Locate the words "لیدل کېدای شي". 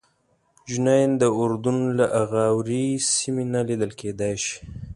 3.67-4.55